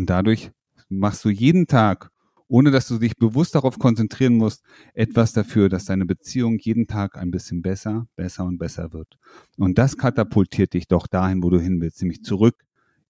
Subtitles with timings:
[0.00, 0.50] Und dadurch
[0.88, 2.10] machst du jeden Tag,
[2.48, 7.18] ohne dass du dich bewusst darauf konzentrieren musst, etwas dafür, dass deine Beziehung jeden Tag
[7.18, 9.18] ein bisschen besser, besser und besser wird.
[9.58, 12.64] Und das katapultiert dich doch dahin, wo du hin willst, nämlich zurück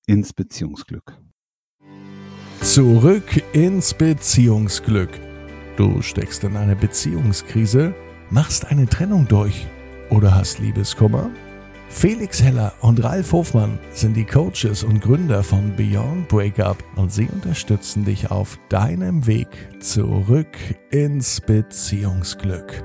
[0.09, 1.17] ins Beziehungsglück.
[2.61, 5.11] Zurück ins Beziehungsglück.
[5.77, 7.95] Du steckst in einer Beziehungskrise,
[8.31, 9.65] machst eine Trennung durch
[10.11, 11.31] oder hast Liebeskummer?
[11.93, 17.27] Felix Heller und Ralf Hofmann sind die Coaches und Gründer von Beyond Breakup und sie
[17.27, 19.49] unterstützen dich auf deinem Weg
[19.81, 20.57] zurück
[20.91, 22.85] ins Beziehungsglück.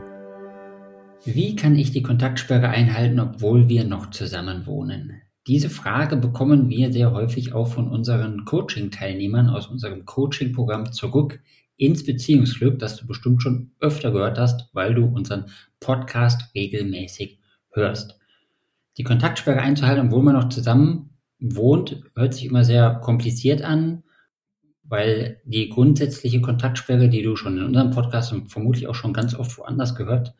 [1.23, 5.21] Wie kann ich die Kontaktsperre einhalten, obwohl wir noch zusammen wohnen?
[5.47, 11.39] Diese Frage bekommen wir sehr häufig auch von unseren Coaching-Teilnehmern aus unserem Coaching-Programm zurück
[11.77, 15.45] ins Beziehungsglück, das du bestimmt schon öfter gehört hast, weil du unseren
[15.79, 17.39] Podcast regelmäßig
[17.71, 18.19] hörst.
[18.97, 21.09] Die Kontaktsperre einzuhalten, obwohl man noch zusammen
[21.39, 24.03] wohnt, hört sich immer sehr kompliziert an,
[24.83, 29.35] weil die grundsätzliche Kontaktsperre, die du schon in unserem Podcast und vermutlich auch schon ganz
[29.35, 30.33] oft woanders gehört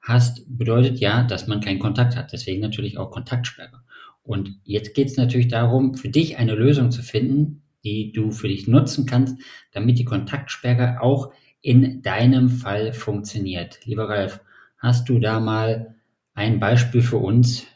[0.00, 2.32] hast, bedeutet ja, dass man keinen Kontakt hat.
[2.32, 3.82] Deswegen natürlich auch Kontaktsperre.
[4.22, 8.48] Und jetzt geht es natürlich darum, für dich eine Lösung zu finden, die du für
[8.48, 9.38] dich nutzen kannst,
[9.72, 13.80] damit die Kontaktsperre auch in deinem Fall funktioniert.
[13.84, 14.40] Lieber Ralf,
[14.78, 15.94] hast du da mal
[16.34, 17.66] ein Beispiel für uns?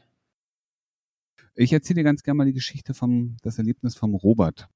[1.60, 4.68] Ich erzähle dir ganz gerne mal die Geschichte vom, das Erlebnis vom Robert.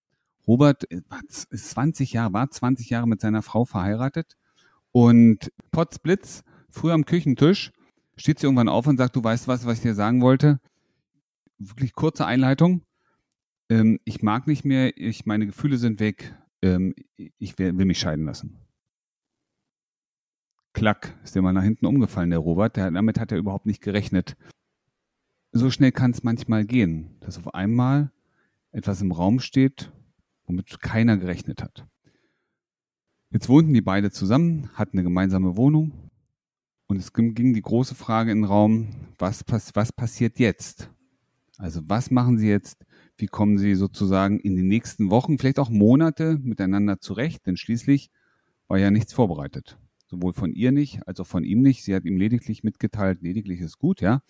[0.47, 4.37] Robert ist 20 Jahre, war 20 Jahre mit seiner Frau verheiratet
[4.91, 7.71] und Potzblitz, früher am Küchentisch,
[8.17, 10.59] steht sie irgendwann auf und sagt, du weißt was, was ich dir sagen wollte?
[11.69, 12.83] wirklich kurze Einleitung.
[13.69, 17.99] Ähm, ich mag nicht mehr, ich, meine Gefühle sind weg, ähm, ich will, will mich
[17.99, 18.59] scheiden lassen.
[20.73, 22.77] Klack, ist der mal nach hinten umgefallen, der Robert.
[22.77, 24.37] Der, damit hat er überhaupt nicht gerechnet.
[25.55, 28.11] So schnell kann es manchmal gehen, dass auf einmal
[28.71, 29.93] etwas im Raum steht,
[30.47, 31.87] womit keiner gerechnet hat.
[33.31, 35.93] Jetzt wohnten die beide zusammen, hatten eine gemeinsame Wohnung
[36.87, 40.91] und es ging die große Frage in den Raum, was, was passiert jetzt?
[41.59, 42.87] Also was machen Sie jetzt?
[43.19, 47.47] Wie kommen Sie sozusagen in die nächsten Wochen, vielleicht auch Monate miteinander zurecht?
[47.47, 48.11] Denn schließlich
[48.69, 49.79] war ja nichts vorbereitet.
[50.07, 51.85] Sowohl von ihr nicht, als auch von ihm nicht.
[51.85, 54.23] Sie hat ihm lediglich mitgeteilt, lediglich ist gut, ja,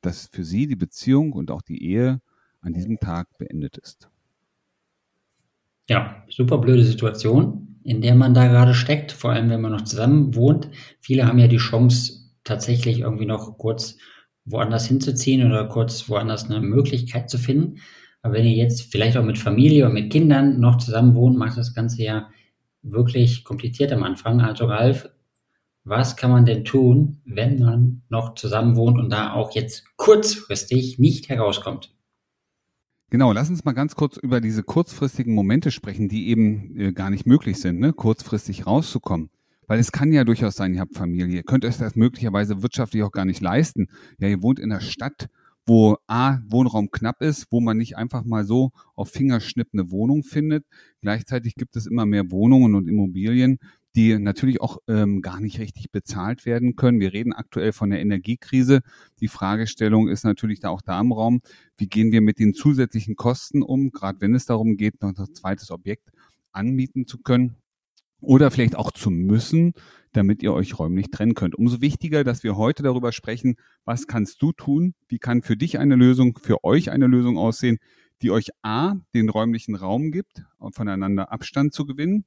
[0.00, 2.20] dass für sie die Beziehung und auch die Ehe
[2.60, 4.08] an diesem Tag beendet ist.
[5.88, 9.84] Ja, super blöde Situation, in der man da gerade steckt, vor allem wenn man noch
[9.84, 10.68] zusammen wohnt.
[11.00, 13.96] Viele haben ja die Chance, tatsächlich irgendwie noch kurz
[14.44, 17.80] woanders hinzuziehen oder kurz woanders eine Möglichkeit zu finden.
[18.22, 21.58] Aber wenn ihr jetzt vielleicht auch mit Familie und mit Kindern noch zusammen wohnt, macht
[21.58, 22.28] das Ganze ja
[22.82, 24.40] wirklich kompliziert am Anfang.
[24.40, 25.08] Also Ralf,
[25.88, 30.98] was kann man denn tun, wenn man noch zusammen wohnt und da auch jetzt kurzfristig
[30.98, 31.94] nicht herauskommt?
[33.10, 37.08] Genau, lass uns mal ganz kurz über diese kurzfristigen Momente sprechen, die eben äh, gar
[37.08, 37.94] nicht möglich sind, ne?
[37.94, 39.30] kurzfristig rauszukommen.
[39.66, 43.02] Weil es kann ja durchaus sein, ihr habt Familie, ihr könnt euch das möglicherweise wirtschaftlich
[43.02, 43.88] auch gar nicht leisten.
[44.18, 45.28] Ja, ihr wohnt in einer Stadt,
[45.68, 50.22] wo A, Wohnraum knapp ist, wo man nicht einfach mal so auf Fingerschnipp eine Wohnung
[50.22, 50.64] findet.
[51.02, 53.58] Gleichzeitig gibt es immer mehr Wohnungen und Immobilien,
[53.96, 57.00] die natürlich auch ähm, gar nicht richtig bezahlt werden können.
[57.00, 58.80] Wir reden aktuell von der Energiekrise.
[59.20, 61.40] Die Fragestellung ist natürlich da auch da im Raum,
[61.76, 65.34] wie gehen wir mit den zusätzlichen Kosten um, gerade wenn es darum geht, noch ein
[65.34, 66.10] zweites Objekt
[66.52, 67.56] anmieten zu können
[68.20, 69.72] oder vielleicht auch zu müssen,
[70.12, 71.54] damit ihr euch räumlich trennen könnt.
[71.54, 75.78] Umso wichtiger, dass wir heute darüber sprechen, was kannst du tun, wie kann für dich
[75.78, 77.78] eine Lösung, für euch eine Lösung aussehen,
[78.22, 82.24] die euch A, den räumlichen Raum gibt, voneinander Abstand zu gewinnen,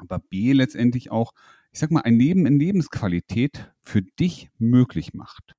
[0.00, 1.32] aber B, letztendlich auch,
[1.72, 5.54] ich sag mal, ein Leben in Lebensqualität für dich möglich macht.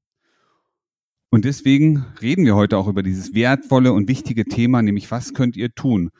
[1.29, 5.55] Und deswegen reden wir heute auch über dieses wertvolle und wichtige Thema, nämlich was könnt
[5.55, 6.11] ihr tun?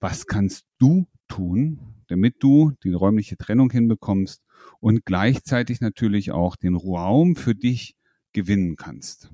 [0.00, 4.42] Was kannst du tun, damit du die räumliche Trennung hinbekommst
[4.80, 7.96] und gleichzeitig natürlich auch den Raum für dich
[8.32, 9.30] gewinnen kannst.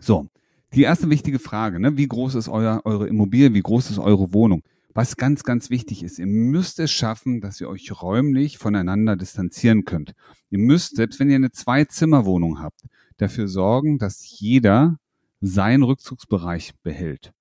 [0.00, 0.28] So,
[0.74, 1.96] die erste wichtige Frage, ne?
[1.96, 4.62] wie groß ist euer, eure Immobilie, wie groß ist eure Wohnung?
[4.96, 9.84] Was ganz, ganz wichtig ist, ihr müsst es schaffen, dass ihr euch räumlich voneinander distanzieren
[9.84, 10.14] könnt.
[10.48, 12.80] Ihr müsst, selbst wenn ihr eine Zwei-Zimmer-Wohnung habt,
[13.18, 14.96] dafür sorgen, dass jeder
[15.42, 17.34] seinen Rückzugsbereich behält.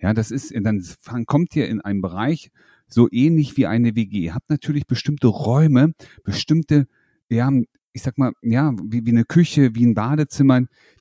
[0.00, 2.52] Ja, das ist, dann kommt ihr in einen Bereich,
[2.86, 4.20] so ähnlich wie eine WG.
[4.20, 6.86] Ihr habt natürlich bestimmte Räume, bestimmte,
[7.28, 7.50] ja,
[7.92, 10.60] ich sag mal, ja, wie, wie eine Küche, wie ein Badezimmer,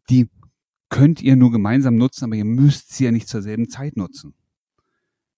[0.10, 0.28] die
[0.90, 4.34] könnt ihr nur gemeinsam nutzen, aber ihr müsst sie ja nicht zur selben Zeit nutzen.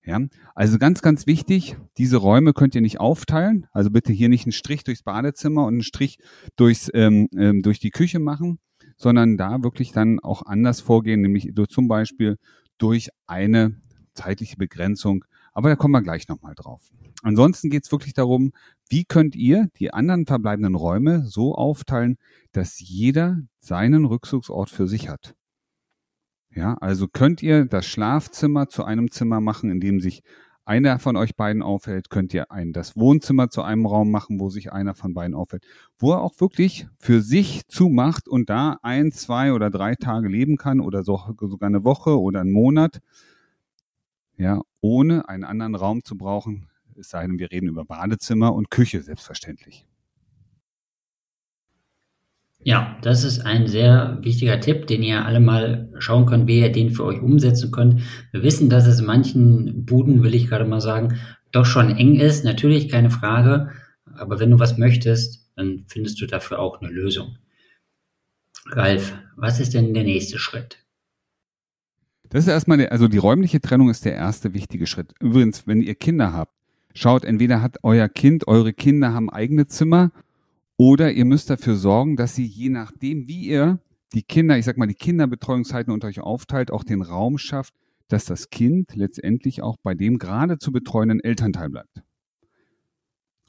[0.03, 0.19] Ja,
[0.55, 3.67] also ganz, ganz wichtig, diese Räume könnt ihr nicht aufteilen.
[3.71, 6.17] Also bitte hier nicht einen Strich durchs Badezimmer und einen Strich
[6.55, 8.59] durchs, ähm, ähm, durch die Küche machen,
[8.97, 12.37] sondern da wirklich dann auch anders vorgehen, nämlich so zum Beispiel
[12.79, 13.75] durch eine
[14.15, 16.81] zeitliche Begrenzung, aber da kommen wir gleich nochmal drauf.
[17.23, 18.51] Ansonsten geht es wirklich darum,
[18.89, 22.17] wie könnt ihr die anderen verbleibenden Räume so aufteilen,
[22.51, 25.35] dass jeder seinen Rückzugsort für sich hat.
[26.53, 30.21] Ja, also könnt ihr das Schlafzimmer zu einem Zimmer machen, in dem sich
[30.65, 34.49] einer von euch beiden aufhält, könnt ihr ein, das Wohnzimmer zu einem Raum machen, wo
[34.49, 35.65] sich einer von beiden aufhält,
[35.97, 40.57] wo er auch wirklich für sich zumacht und da ein, zwei oder drei Tage leben
[40.57, 42.99] kann oder so, sogar eine Woche oder einen Monat,
[44.37, 48.69] ja, ohne einen anderen Raum zu brauchen, es sei denn, wir reden über Badezimmer und
[48.69, 49.87] Küche selbstverständlich.
[52.63, 56.71] Ja, das ist ein sehr wichtiger Tipp, den ihr alle mal schauen könnt, wie ihr
[56.71, 58.01] den für euch umsetzen könnt.
[58.31, 61.19] Wir wissen, dass es in manchen Buden, will ich gerade mal sagen,
[61.51, 62.45] doch schon eng ist.
[62.45, 63.71] Natürlich keine Frage.
[64.13, 67.37] Aber wenn du was möchtest, dann findest du dafür auch eine Lösung.
[68.67, 70.77] Ralf, was ist denn der nächste Schritt?
[72.29, 75.13] Das ist erstmal, der, also die räumliche Trennung ist der erste wichtige Schritt.
[75.19, 76.53] Übrigens, wenn ihr Kinder habt,
[76.93, 80.11] schaut, entweder hat euer Kind, eure Kinder haben eigene Zimmer
[80.81, 83.77] oder ihr müsst dafür sorgen, dass sie je nachdem, wie ihr
[84.13, 87.75] die Kinder, ich sag mal, die Kinderbetreuungszeiten unter euch aufteilt, auch den Raum schafft,
[88.07, 92.01] dass das Kind letztendlich auch bei dem gerade zu betreuenden Elternteil bleibt.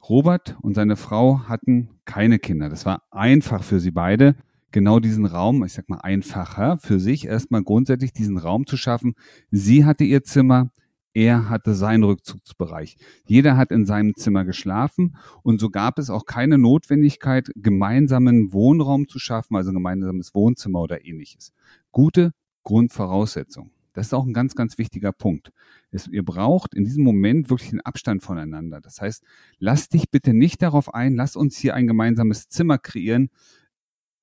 [0.07, 2.69] Robert und seine Frau hatten keine Kinder.
[2.69, 4.35] Das war einfach für sie beide,
[4.71, 9.15] genau diesen Raum, ich sag mal einfacher, für sich erstmal grundsätzlich diesen Raum zu schaffen.
[9.49, 10.69] Sie hatte ihr Zimmer,
[11.13, 12.97] er hatte seinen Rückzugsbereich.
[13.25, 19.07] Jeder hat in seinem Zimmer geschlafen und so gab es auch keine Notwendigkeit, gemeinsamen Wohnraum
[19.07, 21.53] zu schaffen, also ein gemeinsames Wohnzimmer oder ähnliches.
[21.91, 22.31] Gute
[22.63, 23.71] Grundvoraussetzung.
[23.93, 25.51] Das ist auch ein ganz, ganz wichtiger Punkt.
[25.91, 28.81] Es, ihr braucht in diesem Moment wirklich einen Abstand voneinander.
[28.81, 29.23] Das heißt,
[29.59, 33.29] lass dich bitte nicht darauf ein, lass uns hier ein gemeinsames Zimmer kreieren.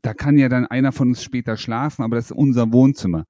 [0.03, 3.27] Da kann ja dann einer von uns später schlafen, aber das ist unser Wohnzimmer.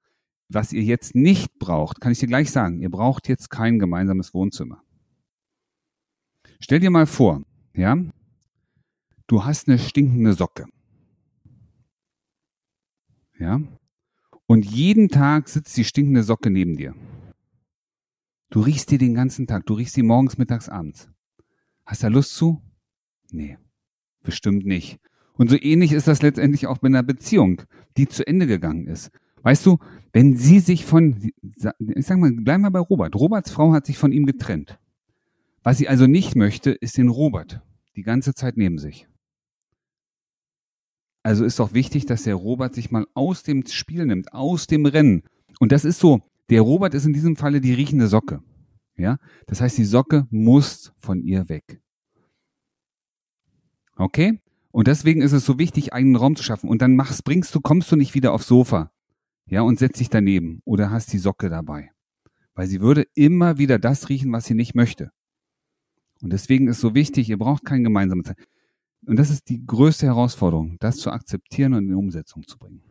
[0.53, 4.33] Was ihr jetzt nicht braucht, kann ich dir gleich sagen, ihr braucht jetzt kein gemeinsames
[4.33, 4.83] Wohnzimmer.
[6.59, 7.43] Stell dir mal vor,
[7.73, 7.97] ja,
[9.27, 10.65] du hast eine stinkende Socke.
[13.39, 13.61] Ja,
[14.45, 16.93] und jeden Tag sitzt die stinkende Socke neben dir.
[18.49, 21.09] Du riechst die den ganzen Tag, du riechst sie morgens, mittags, abends.
[21.85, 22.61] Hast du da Lust zu?
[23.31, 23.57] Nee,
[24.21, 24.99] bestimmt nicht.
[25.33, 27.61] Und so ähnlich ist das letztendlich auch bei einer Beziehung,
[27.95, 29.11] die zu Ende gegangen ist.
[29.43, 29.79] Weißt du,
[30.13, 33.15] wenn sie sich von, ich sag mal, bleib mal bei Robert.
[33.15, 34.77] Roberts Frau hat sich von ihm getrennt.
[35.63, 37.61] Was sie also nicht möchte, ist den Robert
[37.95, 39.07] die ganze Zeit neben sich.
[41.23, 44.85] Also ist doch wichtig, dass der Robert sich mal aus dem Spiel nimmt, aus dem
[44.85, 45.23] Rennen.
[45.59, 48.41] Und das ist so, der Robert ist in diesem Falle die riechende Socke.
[48.97, 49.17] Ja,
[49.47, 51.81] das heißt, die Socke muss von ihr weg.
[53.95, 54.39] Okay?
[54.71, 56.69] Und deswegen ist es so wichtig, einen Raum zu schaffen.
[56.69, 58.91] Und dann machst, bringst du, kommst du nicht wieder aufs Sofa
[59.45, 61.91] ja, und setz dich daneben oder hast die Socke dabei.
[62.53, 65.11] Weil sie würde immer wieder das riechen, was sie nicht möchte.
[66.21, 68.37] Und deswegen ist so wichtig, ihr braucht kein gemeinsames Zeit.
[69.05, 72.83] Und das ist die größte Herausforderung, das zu akzeptieren und in Umsetzung zu bringen.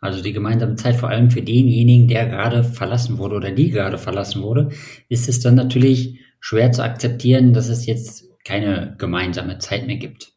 [0.00, 3.98] Also die gemeinsame Zeit vor allem für denjenigen, der gerade verlassen wurde oder die gerade
[3.98, 4.70] verlassen wurde,
[5.08, 10.32] ist es dann natürlich schwer zu akzeptieren, dass es jetzt keine gemeinsame Zeit mehr gibt.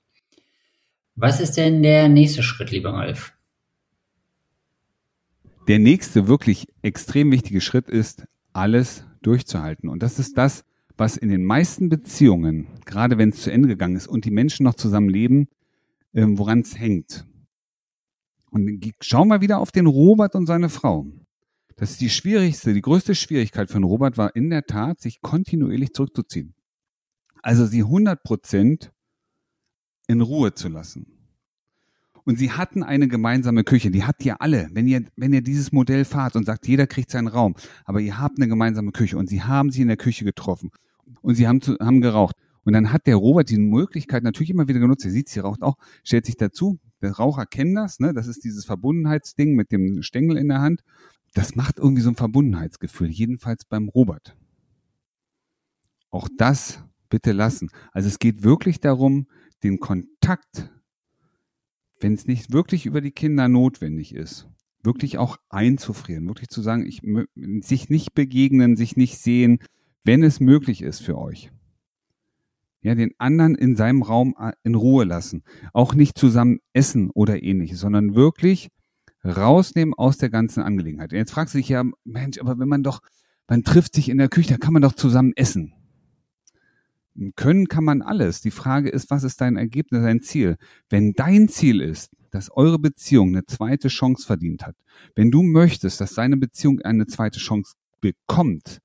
[1.15, 3.33] Was ist denn der nächste Schritt, lieber Ralf?
[5.68, 9.88] Der nächste wirklich extrem wichtige Schritt ist, alles durchzuhalten.
[9.88, 10.65] Und das ist das,
[10.98, 14.65] was in den meisten Beziehungen, gerade wenn es zu Ende gegangen ist und die Menschen
[14.65, 15.48] noch zusammen leben,
[16.13, 17.25] ähm, woran es hängt.
[18.51, 21.08] Und schau mal wieder auf den Robert und seine Frau.
[21.77, 25.93] Das ist die schwierigste, die größte Schwierigkeit den Robert war in der Tat, sich kontinuierlich
[25.93, 26.53] zurückzuziehen.
[27.41, 28.91] Also sie 100 Prozent
[30.08, 31.12] in Ruhe zu lassen.
[32.25, 33.92] Und sie hatten eine gemeinsame Küche.
[33.92, 34.70] Die habt ihr alle.
[34.72, 38.20] Wenn ihr, wenn ihr dieses Modell fahrt und sagt, jeder kriegt seinen Raum, aber ihr
[38.20, 40.72] habt eine gemeinsame Küche und sie haben sie in der Küche getroffen
[41.22, 42.36] und sie haben, zu, haben geraucht.
[42.63, 45.03] Und dann hat der Robert die Möglichkeit natürlich immer wieder genutzt.
[45.03, 46.80] Er sieht, sie raucht auch, stellt sich dazu.
[47.01, 48.13] Der Raucher kennt das, ne?
[48.13, 50.82] Das ist dieses Verbundenheitsding mit dem Stängel in der Hand.
[51.34, 54.38] Das macht irgendwie so ein Verbundenheitsgefühl, jedenfalls beim Robert.
[56.10, 57.70] Auch das bitte lassen.
[57.92, 59.27] Also es geht wirklich darum,
[59.63, 60.72] den Kontakt
[62.03, 64.48] wenn es nicht wirklich über die Kinder notwendig ist,
[64.83, 67.01] wirklich auch einzufrieren, wirklich zu sagen, ich,
[67.65, 69.60] sich nicht begegnen, sich nicht sehen,
[70.03, 71.51] wenn es möglich ist für euch.
[72.81, 75.43] Ja, den anderen in seinem Raum äh, in Ruhe lassen.
[75.72, 78.67] Auch nicht zusammen essen oder ähnliches, sondern wirklich
[79.24, 81.13] rausnehmen aus der ganzen Angelegenheit.
[81.13, 83.00] Und jetzt fragst du dich ja, Mensch, aber wenn man doch,
[83.48, 85.74] man trifft sich in der Küche, da kann man doch zusammen essen.
[87.36, 88.41] Können kann man alles.
[88.41, 90.58] Die Frage ist, was ist dein Ergebnis, dein Ziel?
[90.89, 94.75] Wenn dein Ziel ist, dass eure Beziehung eine zweite Chance verdient hat,
[95.15, 98.79] wenn du möchtest, dass deine Beziehung eine zweite Chance bekommt,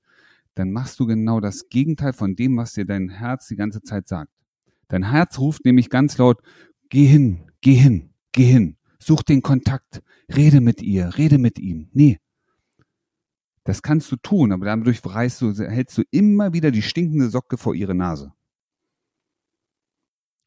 [0.53, 4.07] dann machst du genau das Gegenteil von dem, was dir dein Herz die ganze Zeit
[4.07, 4.31] sagt.
[4.89, 6.41] Dein Herz ruft nämlich ganz laut,
[6.89, 10.01] geh hin, geh hin, geh hin, such den Kontakt,
[10.35, 11.89] rede mit ihr, rede mit ihm.
[11.93, 12.19] Nee.
[13.69, 17.55] Das kannst du tun, aber dadurch reißt du, hältst du immer wieder die stinkende Socke
[17.55, 18.33] vor ihre Nase.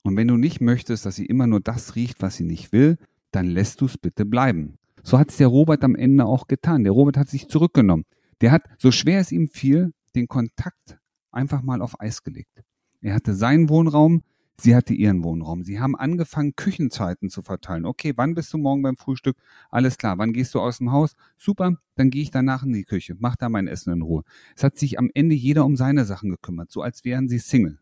[0.02, 2.98] Und wenn du nicht möchtest, dass sie immer nur das riecht, was sie nicht will,
[3.30, 4.76] dann lässt du es bitte bleiben.
[5.04, 6.82] So hat es der Robert am Ende auch getan.
[6.82, 8.06] Der Robert hat sich zurückgenommen.
[8.40, 10.98] Der hat, so schwer es ihm fiel, den Kontakt
[11.30, 12.64] einfach mal auf Eis gelegt.
[13.02, 14.24] Er hatte seinen Wohnraum,
[14.60, 15.64] sie hatte ihren Wohnraum.
[15.64, 17.84] Sie haben angefangen, Küchenzeiten zu verteilen.
[17.84, 19.36] Okay, wann bist du morgen beim Frühstück?
[19.70, 20.18] Alles klar.
[20.18, 21.14] Wann gehst du aus dem Haus?
[21.38, 23.16] Super, dann gehe ich danach in die Küche.
[23.18, 24.22] Mach da mein Essen in Ruhe.
[24.56, 27.78] Es hat sich am Ende jeder um seine Sachen gekümmert, so als wären sie Single.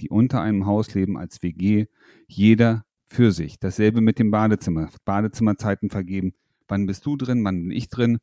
[0.00, 1.86] Die unter einem Haus leben als WG,
[2.26, 3.58] jeder für sich.
[3.58, 4.90] Dasselbe mit dem Badezimmer.
[5.04, 6.34] Badezimmerzeiten vergeben.
[6.68, 7.44] Wann bist du drin?
[7.44, 8.18] Wann bin ich drin?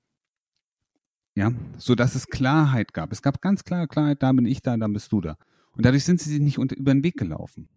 [1.35, 3.11] Ja, so dass es Klarheit gab.
[3.11, 5.37] Es gab ganz klare Klarheit, da bin ich da, dann bist du da.
[5.75, 7.67] Und dadurch sind sie sich nicht unter, über den Weg gelaufen.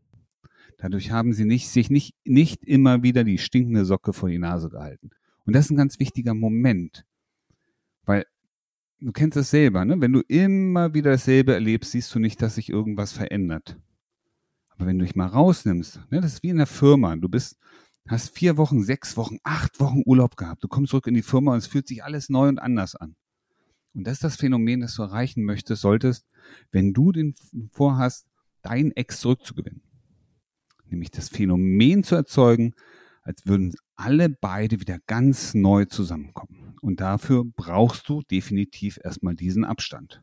[0.78, 4.68] Dadurch haben sie nicht, sich nicht, nicht immer wieder die stinkende Socke vor die Nase
[4.68, 5.10] gehalten.
[5.46, 7.06] Und das ist ein ganz wichtiger Moment.
[8.04, 8.26] Weil
[9.00, 10.00] du kennst das selber, ne?
[10.00, 13.78] Wenn du immer wieder dasselbe erlebst, siehst du nicht, dass sich irgendwas verändert.
[14.70, 17.16] Aber wenn du dich mal rausnimmst, ne, das ist wie in der Firma.
[17.16, 17.58] Du bist,
[18.06, 20.62] hast vier Wochen, sechs Wochen, acht Wochen Urlaub gehabt.
[20.62, 23.16] Du kommst zurück in die Firma und es fühlt sich alles neu und anders an.
[23.96, 26.26] Und das ist das Phänomen, das du erreichen möchtest, solltest,
[26.70, 27.34] wenn du den
[27.72, 28.26] vorhast,
[28.60, 29.80] deinen Ex zurückzugewinnen.
[30.90, 32.74] Nämlich das Phänomen zu erzeugen,
[33.22, 36.76] als würden alle beide wieder ganz neu zusammenkommen.
[36.82, 40.22] Und dafür brauchst du definitiv erstmal diesen Abstand.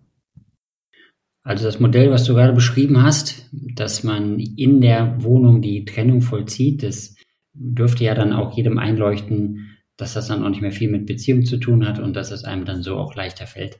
[1.41, 6.21] Also das Modell, was du gerade beschrieben hast, dass man in der Wohnung die Trennung
[6.21, 7.15] vollzieht, das
[7.53, 11.45] dürfte ja dann auch jedem einleuchten, dass das dann auch nicht mehr viel mit Beziehung
[11.45, 13.79] zu tun hat und dass es einem dann so auch leichter fällt,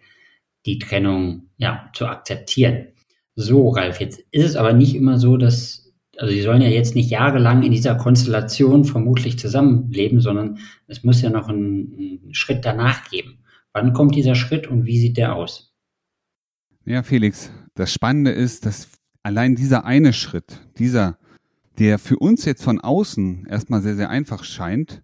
[0.65, 2.87] die Trennung ja zu akzeptieren.
[3.35, 6.95] So, Ralf, jetzt ist es aber nicht immer so, dass, also sie sollen ja jetzt
[6.95, 12.63] nicht jahrelang in dieser Konstellation vermutlich zusammenleben, sondern es muss ja noch einen, einen Schritt
[12.63, 13.39] danach geben.
[13.73, 15.73] Wann kommt dieser Schritt und wie sieht der aus?
[16.85, 18.89] Ja, Felix, das Spannende ist, dass
[19.23, 21.17] allein dieser eine Schritt, dieser,
[21.79, 25.01] der für uns jetzt von außen erstmal sehr, sehr einfach scheint,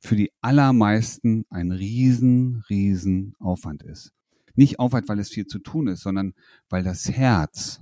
[0.00, 4.12] für die allermeisten ein riesen, riesen Aufwand ist.
[4.54, 6.34] Nicht Aufwand, weil es viel zu tun ist, sondern
[6.68, 7.80] weil das Herz,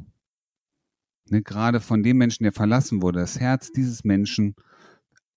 [1.29, 4.55] ne, gerade von dem Menschen, der verlassen wurde, das Herz dieses Menschen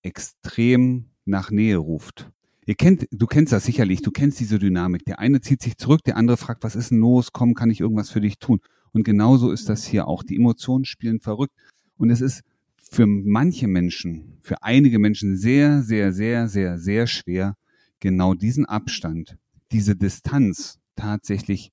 [0.02, 2.30] extrem nach Nähe ruft.
[2.66, 5.04] Ihr kennt, du kennst das sicherlich, du kennst diese Dynamik.
[5.04, 7.32] Der eine zieht sich zurück, der andere fragt, was ist denn los?
[7.32, 8.60] Komm, kann ich irgendwas für dich tun?
[8.92, 10.22] Und genauso ist das hier auch.
[10.22, 11.54] Die Emotionen spielen verrückt.
[11.96, 12.42] Und es ist
[12.90, 17.56] für manche Menschen, für einige Menschen sehr, sehr, sehr, sehr, sehr schwer,
[18.00, 19.38] genau diesen Abstand,
[19.70, 21.70] diese Distanz tatsächlich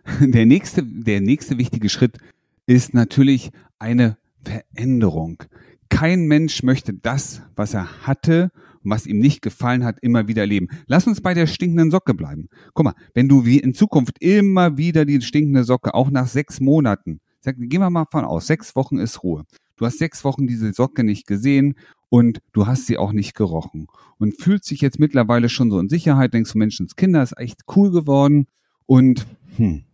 [0.20, 2.18] Der nächste, der nächste wichtige Schritt
[2.66, 5.42] ist natürlich eine Veränderung.
[5.88, 8.50] Kein Mensch möchte das, was er hatte
[8.84, 10.68] und was ihm nicht gefallen hat, immer wieder leben.
[10.86, 12.48] Lass uns bei der stinkenden Socke bleiben.
[12.74, 16.60] Guck mal, wenn du wie in Zukunft immer wieder die stinkende Socke, auch nach sechs
[16.60, 19.44] Monaten, sag, gehen wir mal von aus, sechs Wochen ist Ruhe.
[19.76, 21.74] Du hast sechs Wochen diese Socke nicht gesehen
[22.08, 23.88] und du hast sie auch nicht gerochen
[24.18, 27.90] und fühlst dich jetzt mittlerweile schon so in Sicherheit, denkst du, Menschenskinder ist echt cool
[27.90, 28.46] geworden
[28.86, 29.26] und
[29.56, 29.84] hm,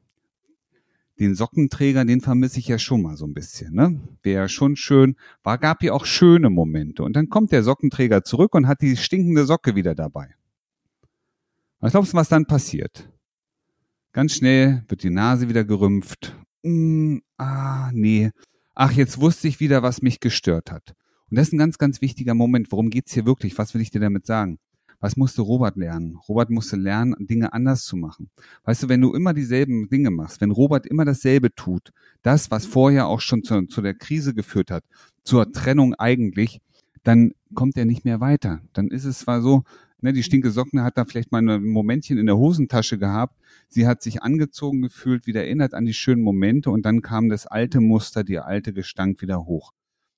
[1.20, 3.74] den Sockenträger, den vermisse ich ja schon mal so ein bisschen.
[3.74, 4.00] Ne?
[4.22, 5.16] Wäre schon schön.
[5.42, 7.02] War, gab ja auch schöne Momente.
[7.02, 10.34] Und dann kommt der Sockenträger zurück und hat die stinkende Socke wieder dabei.
[11.78, 13.10] Was glaubst du, was dann passiert?
[14.12, 16.34] Ganz schnell wird die Nase wieder gerümpft.
[16.62, 18.30] Mm, ah, nee.
[18.74, 20.94] Ach, jetzt wusste ich wieder, was mich gestört hat.
[21.30, 22.72] Und das ist ein ganz, ganz wichtiger Moment.
[22.72, 23.56] Worum geht's hier wirklich?
[23.58, 24.58] Was will ich dir damit sagen?
[25.00, 26.16] Was musste Robert lernen?
[26.28, 28.30] Robert musste lernen, Dinge anders zu machen.
[28.64, 31.90] Weißt du, wenn du immer dieselben Dinge machst, wenn Robert immer dasselbe tut,
[32.22, 34.84] das, was vorher auch schon zu, zu der Krise geführt hat,
[35.24, 36.60] zur Trennung eigentlich,
[37.02, 38.60] dann kommt er nicht mehr weiter.
[38.74, 39.64] Dann ist es zwar so,
[40.02, 43.34] ne, die stinke Socken hat da vielleicht mal ein Momentchen in der Hosentasche gehabt.
[43.68, 47.46] Sie hat sich angezogen gefühlt, wieder erinnert an die schönen Momente und dann kam das
[47.46, 49.72] alte Muster, die alte Gestank wieder hoch.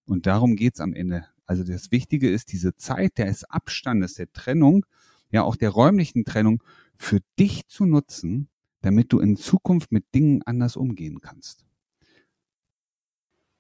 [0.07, 1.27] Und darum geht's am Ende.
[1.47, 4.87] Also das Wichtige ist diese Zeit des Abstandes, der Trennung,
[5.31, 6.63] ja auch der räumlichen Trennung
[6.97, 8.49] für dich zu nutzen,
[8.83, 11.65] damit du in Zukunft mit Dingen anders umgehen kannst.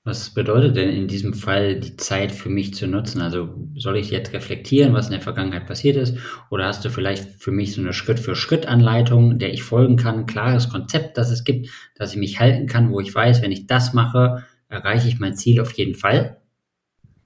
[0.04, 3.20] Was bedeutet denn in diesem Fall die Zeit für mich zu nutzen?
[3.20, 6.16] Also soll ich jetzt reflektieren, was in der Vergangenheit passiert ist?
[6.50, 11.18] Oder hast du vielleicht für mich so eine Schritt-für-Schritt-Anleitung, der ich folgen kann, klares Konzept,
[11.18, 14.44] das es gibt, dass ich mich halten kann, wo ich weiß, wenn ich das mache,
[14.68, 16.41] erreiche ich mein Ziel auf jeden Fall?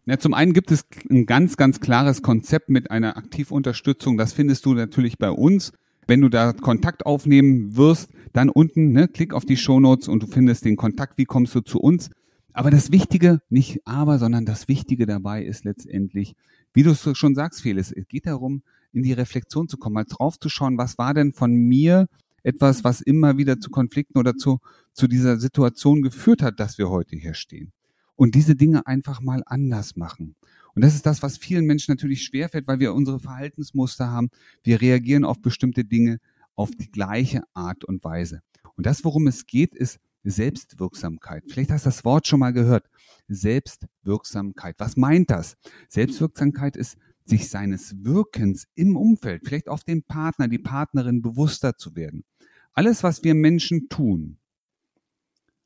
[0.09, 4.17] Ja, zum einen gibt es ein ganz, ganz klares Konzept mit einer Aktivunterstützung.
[4.17, 5.73] Das findest du natürlich bei uns.
[6.07, 10.29] Wenn du da Kontakt aufnehmen wirst, dann unten, ne, klick auf die Shownotes und du
[10.29, 11.19] findest den Kontakt.
[11.19, 12.11] Wie kommst du zu uns?
[12.53, 16.37] Aber das Wichtige, nicht aber, sondern das Wichtige dabei ist letztendlich,
[16.73, 20.05] wie du es schon sagst, Felix, es geht darum, in die Reflexion zu kommen, mal
[20.05, 22.07] drauf zu schauen, was war denn von mir
[22.45, 24.61] etwas, was immer wieder zu Konflikten oder zu,
[24.93, 27.73] zu dieser Situation geführt hat, dass wir heute hier stehen.
[28.17, 30.35] Und diese Dinge einfach mal anders machen.
[30.75, 34.29] Und das ist das, was vielen Menschen natürlich schwerfällt, weil wir unsere Verhaltensmuster haben.
[34.63, 36.19] Wir reagieren auf bestimmte Dinge
[36.55, 38.43] auf die gleiche Art und Weise.
[38.75, 41.45] Und das, worum es geht, ist, Selbstwirksamkeit.
[41.49, 42.89] Vielleicht hast du das Wort schon mal gehört.
[43.29, 44.75] Selbstwirksamkeit.
[44.79, 45.57] Was meint das?
[45.89, 51.97] Selbstwirksamkeit ist, sich seines Wirkens im Umfeld, vielleicht auf den Partner, die Partnerin bewusster zu
[51.97, 52.25] werden.
[52.73, 54.39] Alles, was wir Menschen tun,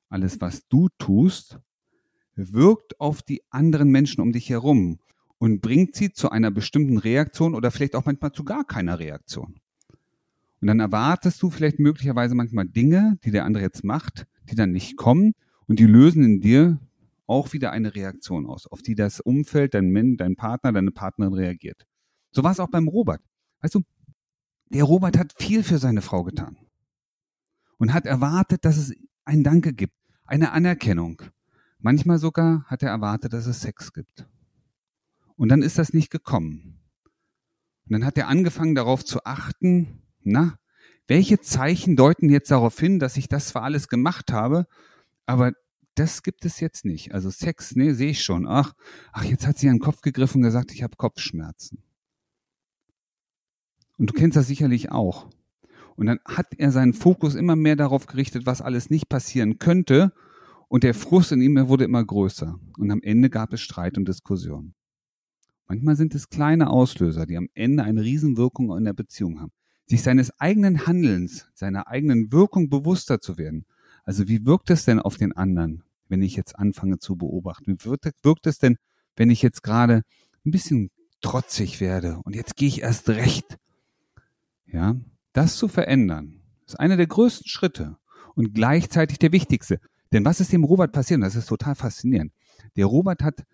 [0.08, 1.58] alles, was du tust,
[2.52, 4.98] wirkt auf die anderen Menschen um dich herum
[5.38, 9.60] und bringt sie zu einer bestimmten Reaktion oder vielleicht auch manchmal zu gar keiner Reaktion.
[10.60, 14.72] Und dann erwartest du vielleicht möglicherweise manchmal Dinge, die der andere jetzt macht, die dann
[14.72, 15.32] nicht kommen
[15.66, 16.78] und die lösen in dir
[17.26, 21.32] auch wieder eine Reaktion aus, auf die das Umfeld, dein Mann, dein Partner, deine Partnerin
[21.32, 21.86] reagiert.
[22.32, 23.22] So war es auch beim Robert.
[23.60, 23.82] Weißt du,
[24.68, 26.56] der Robert hat viel für seine Frau getan
[27.78, 31.22] und hat erwartet, dass es ein Danke gibt, eine Anerkennung.
[31.80, 34.26] Manchmal sogar hat er erwartet, dass es Sex gibt.
[35.36, 36.78] Und dann ist das nicht gekommen.
[37.86, 40.58] Und dann hat er angefangen darauf zu achten, na,
[41.08, 44.66] welche Zeichen deuten jetzt darauf hin, dass ich das zwar alles gemacht habe,
[45.26, 45.52] aber
[45.94, 47.14] das gibt es jetzt nicht.
[47.14, 48.46] Also Sex, nee, sehe ich schon.
[48.46, 48.74] Ach,
[49.12, 51.82] ach, jetzt hat sie an den Kopf gegriffen und gesagt, ich habe Kopfschmerzen.
[53.98, 55.28] Und du kennst das sicherlich auch.
[55.96, 60.12] Und dann hat er seinen Fokus immer mehr darauf gerichtet, was alles nicht passieren könnte.
[60.70, 62.58] Und der Frust in ihm wurde immer größer.
[62.78, 64.72] Und am Ende gab es Streit und Diskussion.
[65.68, 69.52] Manchmal sind es kleine Auslöser, die am Ende eine Riesenwirkung in der Beziehung haben
[69.90, 73.66] sich seines eigenen Handelns, seiner eigenen Wirkung bewusster zu werden.
[74.04, 77.66] Also wie wirkt es denn auf den anderen, wenn ich jetzt anfange zu beobachten?
[77.66, 78.78] Wie wirkt, wirkt es denn,
[79.16, 80.02] wenn ich jetzt gerade
[80.46, 83.58] ein bisschen trotzig werde und jetzt gehe ich erst recht?
[84.64, 84.96] Ja,
[85.32, 87.98] das zu verändern, ist einer der größten Schritte
[88.36, 89.80] und gleichzeitig der wichtigste.
[90.12, 91.22] Denn was ist dem Robert passiert?
[91.22, 92.32] Das ist total faszinierend.
[92.76, 93.44] Der Robert hat,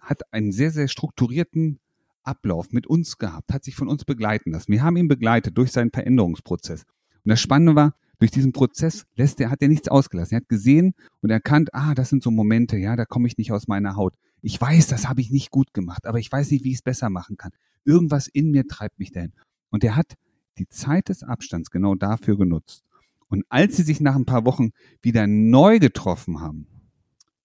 [0.00, 1.78] hat einen sehr, sehr strukturierten
[2.22, 4.72] Ablauf mit uns gehabt, hat sich von uns begleiten lassen.
[4.72, 6.82] Wir haben ihn begleitet durch seinen Veränderungsprozess.
[7.24, 10.34] Und das Spannende war, durch diesen Prozess lässt er, hat er nichts ausgelassen.
[10.34, 13.52] Er hat gesehen und erkannt, ah, das sind so Momente, ja, da komme ich nicht
[13.52, 14.14] aus meiner Haut.
[14.42, 16.82] Ich weiß, das habe ich nicht gut gemacht, aber ich weiß nicht, wie ich es
[16.82, 17.52] besser machen kann.
[17.84, 19.32] Irgendwas in mir treibt mich dahin.
[19.70, 20.14] Und er hat
[20.58, 22.84] die Zeit des Abstands genau dafür genutzt.
[23.30, 26.66] Und als sie sich nach ein paar Wochen wieder neu getroffen haben,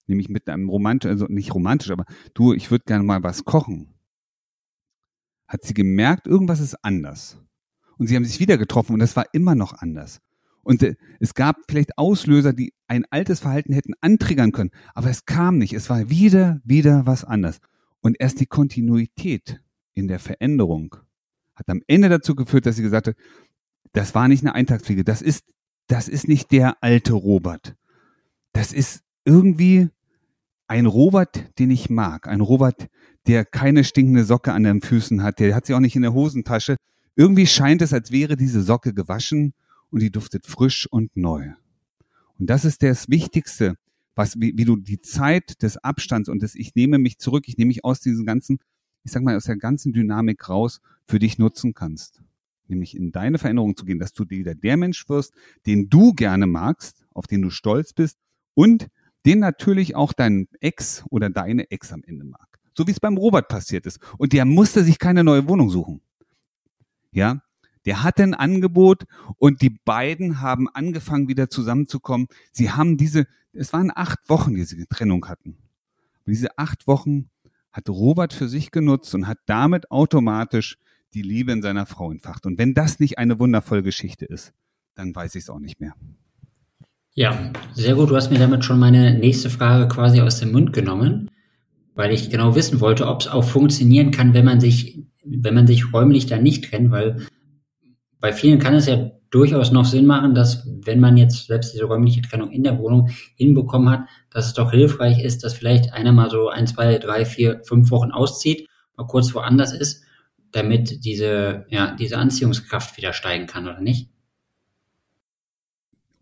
[0.06, 3.96] nämlich mit einem romantisch, also nicht romantisch, aber du, ich würde gerne mal was kochen
[5.48, 7.38] hat sie gemerkt, irgendwas ist anders.
[7.98, 10.20] Und sie haben sich wieder getroffen und das war immer noch anders.
[10.62, 15.24] Und äh, es gab vielleicht Auslöser, die ein altes Verhalten hätten antriggern können, aber es
[15.24, 15.72] kam nicht.
[15.72, 17.60] Es war wieder, wieder was anders.
[18.00, 19.60] Und erst die Kontinuität
[19.94, 20.96] in der Veränderung
[21.54, 23.16] hat am Ende dazu geführt, dass sie gesagt hat,
[23.92, 25.44] das war nicht eine Eintagsfliege, das ist,
[25.86, 27.74] das ist nicht der alte Robert.
[28.52, 29.88] Das ist irgendwie
[30.68, 32.26] ein Robert, den ich mag.
[32.26, 32.88] Ein Robert,
[33.26, 35.38] der keine stinkende Socke an den Füßen hat.
[35.38, 36.76] Der hat sie auch nicht in der Hosentasche.
[37.14, 39.54] Irgendwie scheint es, als wäre diese Socke gewaschen
[39.90, 41.52] und die duftet frisch und neu.
[42.38, 43.76] Und das ist das Wichtigste,
[44.14, 47.56] was, wie, wie du die Zeit des Abstands und des Ich nehme mich zurück, ich
[47.56, 48.58] nehme mich aus diesem ganzen,
[49.04, 52.22] ich sag mal, aus der ganzen Dynamik raus, für dich nutzen kannst.
[52.68, 55.34] Nämlich in deine Veränderung zu gehen, dass du wieder der Mensch wirst,
[55.66, 58.18] den du gerne magst, auf den du stolz bist
[58.54, 58.88] und
[59.24, 62.46] den natürlich auch dein Ex oder deine Ex am Ende mag.
[62.74, 63.98] So wie es beim Robert passiert ist.
[64.18, 66.00] Und der musste sich keine neue Wohnung suchen.
[67.10, 67.40] Ja,
[67.86, 69.04] der hatte ein Angebot
[69.38, 72.26] und die beiden haben angefangen, wieder zusammenzukommen.
[72.52, 75.50] Sie haben diese, es waren acht Wochen, die sie Trennung hatten.
[75.50, 77.30] Und diese acht Wochen
[77.72, 80.78] hat Robert für sich genutzt und hat damit automatisch
[81.16, 82.44] die Liebe in seiner Frau entfacht.
[82.44, 84.52] Und wenn das nicht eine wundervolle Geschichte ist,
[84.94, 85.94] dann weiß ich es auch nicht mehr.
[87.14, 88.10] Ja, sehr gut.
[88.10, 91.30] Du hast mir damit schon meine nächste Frage quasi aus dem Mund genommen,
[91.94, 95.66] weil ich genau wissen wollte, ob es auch funktionieren kann, wenn man sich, wenn man
[95.66, 97.26] sich räumlich da nicht trennt, weil
[98.20, 101.84] bei vielen kann es ja durchaus noch Sinn machen, dass wenn man jetzt selbst diese
[101.84, 106.12] räumliche Trennung in der Wohnung hinbekommen hat, dass es doch hilfreich ist, dass vielleicht einer
[106.12, 110.05] mal so ein, zwei, drei, vier, fünf Wochen auszieht, mal kurz woanders ist,
[110.56, 114.10] damit diese, ja, diese Anziehungskraft wieder steigen kann, oder nicht?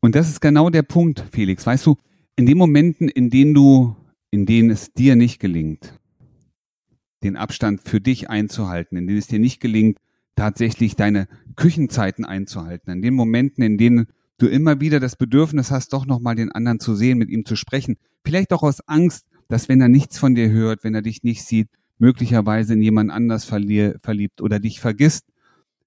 [0.01, 1.65] Und das ist genau der Punkt, Felix.
[1.67, 1.97] Weißt du,
[2.37, 3.97] in den Momenten, in denen du,
[4.31, 5.99] in denen es dir nicht gelingt,
[7.23, 9.99] den Abstand für dich einzuhalten, in denen es dir nicht gelingt,
[10.35, 12.91] tatsächlich deine Küchenzeiten einzuhalten.
[12.91, 16.81] In den Momenten, in denen du immer wieder das Bedürfnis hast, doch nochmal den anderen
[16.81, 17.97] zu sehen, mit ihm zu sprechen.
[18.25, 21.45] Vielleicht auch aus Angst, dass wenn er nichts von dir hört, wenn er dich nicht
[21.45, 25.27] sieht, möglicherweise in jemand anders verliebt oder dich vergisst,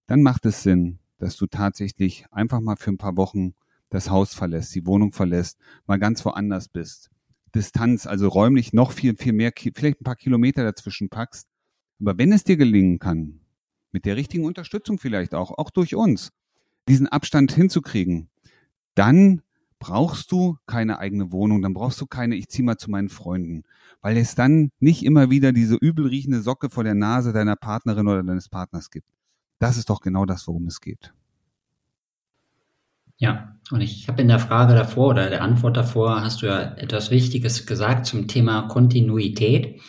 [0.07, 3.53] dann macht es Sinn, dass du tatsächlich einfach mal für ein paar Wochen
[3.89, 7.09] das Haus verlässt, die Wohnung verlässt, mal ganz woanders bist.
[7.55, 11.47] Distanz, also räumlich noch viel, viel mehr, vielleicht ein paar Kilometer dazwischen packst.
[11.99, 13.39] Aber wenn es dir gelingen kann,
[13.91, 16.31] mit der richtigen Unterstützung vielleicht auch, auch durch uns,
[16.87, 18.29] diesen Abstand hinzukriegen,
[18.95, 19.41] dann
[19.79, 23.63] brauchst du keine eigene Wohnung, dann brauchst du keine, ich zieh mal zu meinen Freunden,
[24.01, 28.07] weil es dann nicht immer wieder diese übel riechende Socke vor der Nase deiner Partnerin
[28.07, 29.07] oder deines Partners gibt.
[29.59, 31.13] Das ist doch genau das, worum es geht.
[33.19, 36.75] Ja, und ich habe in der Frage davor oder der Antwort davor hast du ja
[36.75, 39.81] etwas Wichtiges gesagt zum Thema Kontinuität.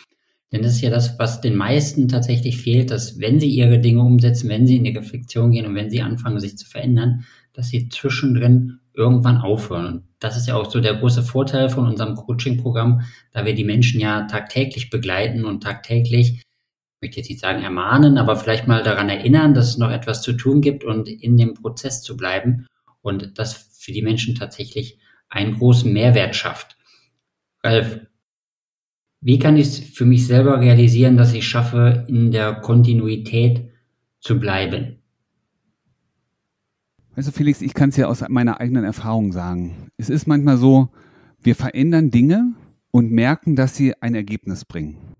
[0.51, 4.01] Denn das ist ja das, was den meisten tatsächlich fehlt, dass wenn sie ihre Dinge
[4.01, 7.23] umsetzen, wenn sie in die Reflexion gehen und wenn sie anfangen, sich zu verändern,
[7.53, 9.85] dass sie zwischendrin irgendwann aufhören.
[9.85, 13.63] Und das ist ja auch so der große Vorteil von unserem Coaching-Programm, da wir die
[13.63, 18.83] Menschen ja tagtäglich begleiten und tagtäglich, ich möchte jetzt nicht sagen ermahnen, aber vielleicht mal
[18.83, 22.67] daran erinnern, dass es noch etwas zu tun gibt und in dem Prozess zu bleiben
[23.01, 26.77] und das für die Menschen tatsächlich einen großen Mehrwert schafft.
[27.63, 28.01] Ralf,
[29.21, 33.69] wie kann ich es für mich selber realisieren, dass ich schaffe, in der Kontinuität
[34.19, 34.98] zu bleiben?
[37.19, 39.91] Weißt du, Felix, ich kann es ja aus meiner eigenen Erfahrung sagen.
[39.97, 40.87] Es ist manchmal so,
[41.41, 42.53] wir verändern Dinge
[42.91, 45.15] und merken, dass sie ein Ergebnis bringen.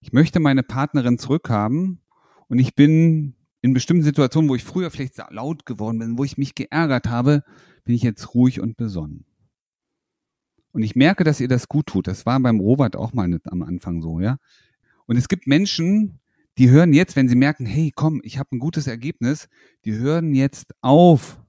[0.00, 2.02] Ich möchte meine Partnerin zurückhaben
[2.48, 6.36] und ich bin in bestimmten Situationen, wo ich früher vielleicht laut geworden bin, wo ich
[6.36, 7.44] mich geärgert habe,
[7.84, 9.24] bin ich jetzt ruhig und besonnen.
[10.72, 12.08] Und ich merke, dass ihr das gut tut.
[12.08, 14.36] Das war beim Robert auch mal am Anfang so, ja.
[15.06, 16.20] Und es gibt Menschen,
[16.58, 19.48] die hören jetzt, wenn sie merken, hey, komm, ich habe ein gutes Ergebnis,
[19.84, 21.40] die hören jetzt auf,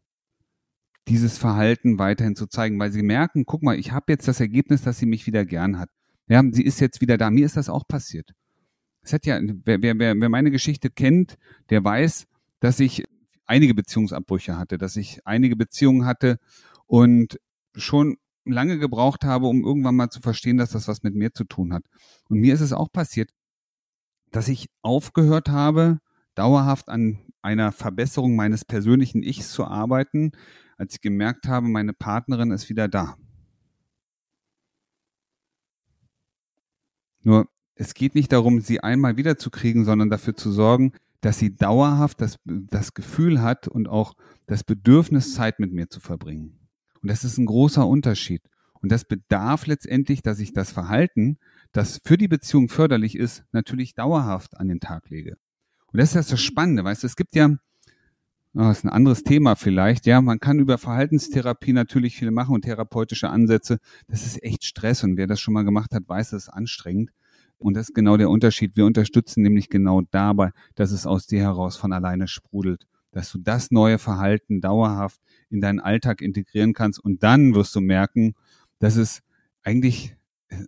[1.08, 4.82] dieses Verhalten weiterhin zu zeigen, weil sie merken, guck mal, ich habe jetzt das Ergebnis,
[4.82, 5.90] dass sie mich wieder gern hat.
[6.28, 7.30] Ja, sie ist jetzt wieder da.
[7.30, 8.32] Mir ist das auch passiert.
[9.04, 11.38] Es hat ja, wer, wer, wer meine Geschichte kennt,
[11.70, 12.26] der weiß,
[12.60, 13.06] dass ich
[13.46, 16.40] einige Beziehungsabbrüche hatte, dass ich einige Beziehungen hatte
[16.88, 17.40] und
[17.76, 21.44] schon lange gebraucht habe, um irgendwann mal zu verstehen, dass das was mit mir zu
[21.44, 21.84] tun hat.
[22.30, 23.30] Und mir ist es auch passiert,
[24.36, 26.00] dass ich aufgehört habe,
[26.36, 30.34] dauerhaft an einer Verbesserung meines persönlichen Ichs zu arbeiten,
[30.78, 33.16] als ich gemerkt habe, meine Partnerin ist wieder da.
[37.22, 42.20] Nur es geht nicht darum, sie einmal wiederzukriegen, sondern dafür zu sorgen, dass sie dauerhaft
[42.20, 44.16] das, das Gefühl hat und auch
[44.48, 46.60] das Bedürfnis, Zeit mit mir zu verbringen.
[47.02, 48.42] Und das ist ein großer Unterschied.
[48.82, 51.38] Und das bedarf letztendlich, dass ich das Verhalten,
[51.76, 55.38] das für die Beziehung förderlich ist, natürlich dauerhaft an den Tag lege.
[55.88, 59.24] Und das ist das Spannende, weißt du, es gibt ja, oh, das ist ein anderes
[59.24, 63.80] Thema vielleicht, ja, man kann über Verhaltenstherapie natürlich viel machen und therapeutische Ansätze.
[64.08, 67.12] Das ist echt Stress und wer das schon mal gemacht hat, weiß, das ist anstrengend.
[67.58, 68.76] Und das ist genau der Unterschied.
[68.76, 73.38] Wir unterstützen nämlich genau dabei, dass es aus dir heraus von alleine sprudelt dass du
[73.38, 78.36] das neue Verhalten dauerhaft in deinen Alltag integrieren kannst und dann wirst du merken,
[78.80, 79.22] dass es
[79.64, 80.18] eigentlich
[80.50, 80.66] äh,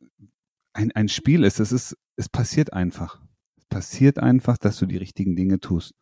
[0.77, 1.59] ein, ein Spiel ist.
[1.59, 3.19] Es ist, es passiert einfach.
[3.57, 5.93] Es passiert einfach, dass du die richtigen Dinge tust.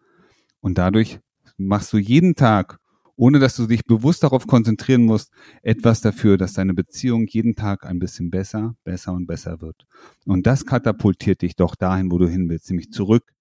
[0.59, 1.19] Und dadurch
[1.57, 2.77] machst du jeden Tag,
[3.15, 7.85] ohne dass du dich bewusst darauf konzentrieren musst, etwas dafür, dass deine Beziehung jeden Tag
[7.85, 9.85] ein bisschen besser, besser und besser wird.
[10.25, 13.31] Und das katapultiert dich doch dahin, wo du hin willst, nämlich zurück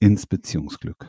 [0.00, 1.08] ins Beziehungsglück.